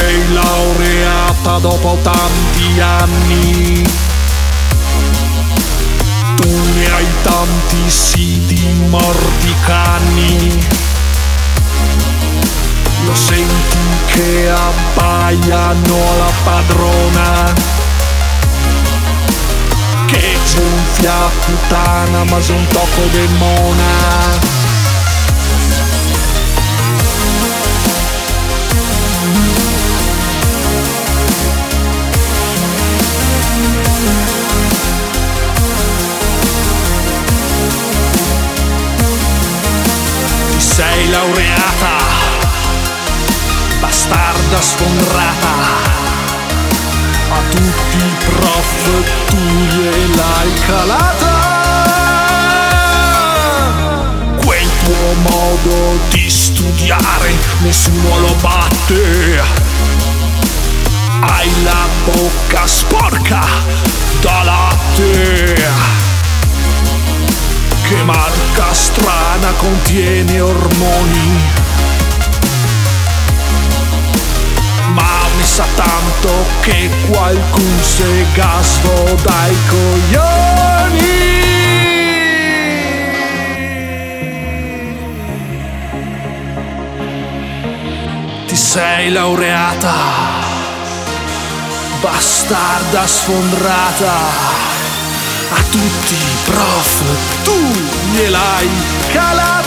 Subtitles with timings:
[0.00, 3.82] laureata dopo tanti anni.
[6.36, 10.66] Tu ne hai tanti sì di morti cani.
[13.04, 17.52] Lo senti che abbaiano la padrona.
[20.06, 24.41] Che gonfia puttana ma c'è un tocco demona.
[41.12, 41.96] Laureata,
[43.80, 45.54] bastarda sfondrata,
[47.28, 51.40] a tutti i prof tu gliel'hai calata.
[54.42, 59.42] Quel tuo modo di studiare nessuno lo batte.
[61.20, 63.91] Hai la bocca sporca
[69.92, 71.40] contiene ormoni.
[74.94, 76.30] Ma mi sa tanto
[76.62, 81.20] che qualcun se gasvo dai coglioni.
[88.46, 89.94] Ti sei laureata,
[92.00, 94.60] bastarda sfondrata
[95.54, 97.02] a tutti i prof
[97.42, 97.52] tu
[98.12, 98.68] gliel'hai
[99.12, 99.61] calata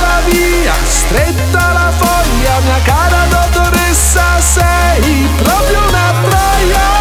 [0.00, 6.98] La via, stretta la foglia, mia cara dottoressa, sei proprio una troia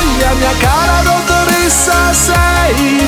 [0.00, 2.99] voglia, mia cara dottoressa sei.